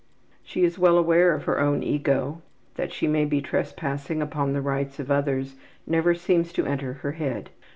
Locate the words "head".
7.11-7.51